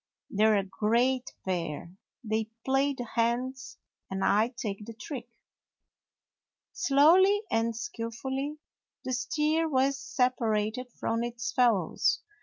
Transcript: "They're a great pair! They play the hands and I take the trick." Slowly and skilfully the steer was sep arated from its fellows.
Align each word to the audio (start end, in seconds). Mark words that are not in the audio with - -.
"They're 0.31 0.57
a 0.57 0.63
great 0.63 1.31
pair! 1.45 1.91
They 2.23 2.49
play 2.65 2.95
the 2.95 3.03
hands 3.05 3.77
and 4.09 4.25
I 4.25 4.47
take 4.57 4.83
the 4.87 4.95
trick." 4.95 5.29
Slowly 6.73 7.43
and 7.51 7.75
skilfully 7.75 8.57
the 9.03 9.13
steer 9.13 9.69
was 9.69 9.99
sep 9.99 10.37
arated 10.39 10.91
from 10.91 11.23
its 11.23 11.51
fellows. 11.51 12.21